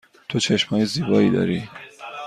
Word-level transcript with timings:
تو 0.29 0.39
چشم 0.39 0.69
های 0.69 0.85
زیبایی 0.85 1.29
داری. 1.29 1.69